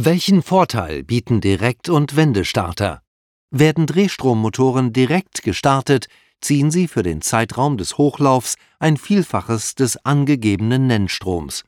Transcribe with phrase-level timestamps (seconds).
[0.00, 3.02] Welchen Vorteil bieten Direkt- und Wendestarter?
[3.50, 6.06] Werden Drehstrommotoren direkt gestartet,
[6.40, 11.64] ziehen sie für den Zeitraum des Hochlaufs ein Vielfaches des angegebenen Nennstroms.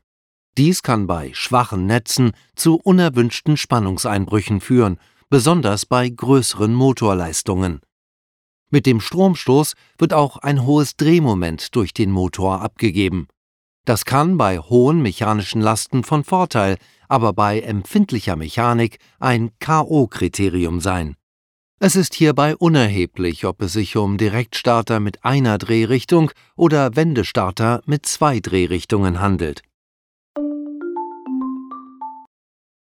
[0.56, 7.81] Dies kann bei schwachen Netzen zu unerwünschten Spannungseinbrüchen führen, besonders bei größeren Motorleistungen.
[8.71, 13.26] Mit dem Stromstoß wird auch ein hohes Drehmoment durch den Motor abgegeben.
[13.91, 16.77] Das kann bei hohen mechanischen Lasten von Vorteil,
[17.09, 21.17] aber bei empfindlicher Mechanik ein KO-Kriterium sein.
[21.81, 28.07] Es ist hierbei unerheblich, ob es sich um Direktstarter mit einer Drehrichtung oder Wendestarter mit
[28.07, 29.62] zwei Drehrichtungen handelt.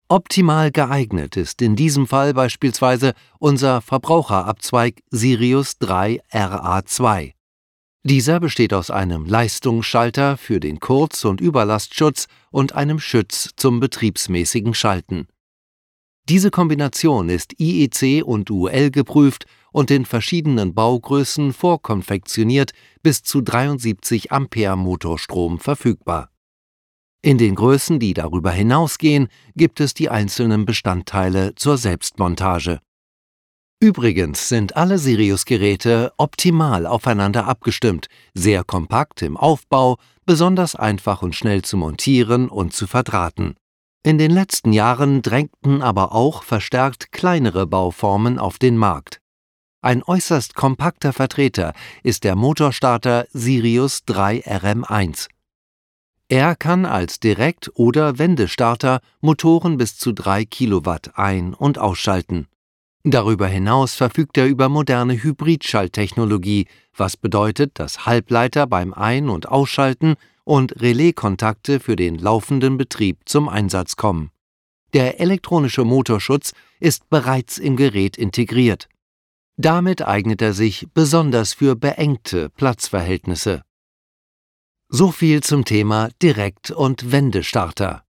[0.09, 7.36] Optimal geeignet ist in diesem Fall beispielsweise unser Verbraucherabzweig Sirius 3 RA2.
[8.09, 14.73] Dieser besteht aus einem Leistungsschalter für den Kurz- und Überlastschutz und einem Schütz zum betriebsmäßigen
[14.73, 15.27] Schalten.
[16.29, 22.71] Diese Kombination ist IEC und UL geprüft und in verschiedenen Baugrößen vorkonfektioniert
[23.03, 26.29] bis zu 73 Ampere Motorstrom verfügbar.
[27.21, 29.27] In den Größen, die darüber hinausgehen,
[29.57, 32.79] gibt es die einzelnen Bestandteile zur Selbstmontage.
[33.79, 41.61] Übrigens sind alle Sirius-Geräte optimal aufeinander abgestimmt, sehr kompakt im Aufbau, besonders einfach und schnell
[41.61, 43.55] zu montieren und zu verdrahten.
[44.03, 49.19] In den letzten Jahren drängten aber auch verstärkt kleinere Bauformen auf den Markt.
[49.81, 55.27] Ein äußerst kompakter Vertreter ist der Motorstarter Sirius 3 RM1.
[56.29, 62.47] Er kann als Direkt- oder Wendestarter Motoren bis zu 3 Kilowatt ein- und ausschalten.
[63.09, 70.15] Darüber hinaus verfügt er über moderne Hybridschalttechnologie, was bedeutet, dass Halbleiter beim Ein- und Ausschalten
[70.43, 74.31] und Relaiskontakte für den laufenden Betrieb zum Einsatz kommen.
[74.91, 78.89] Der elektronische Motorschutz ist bereits im Gerät integriert.
[79.55, 83.61] Damit eignet er sich besonders für beengte Platzverhältnisse.
[84.89, 88.03] So viel zum Thema Direkt- und Wendestarter.